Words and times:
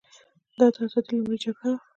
دا 0.57 0.67
د 0.73 0.75
ازادۍ 0.85 1.13
لومړۍ 1.17 1.37
جګړه 1.43 1.69
وه. 1.73 1.79